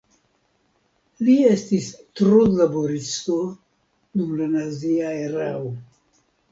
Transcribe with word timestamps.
Li 1.27 1.35
estis 1.49 1.91
trudlaboristo 2.21 3.39
dum 4.19 4.35
la 4.43 4.53
nazia 4.59 5.15
erao. 5.31 5.75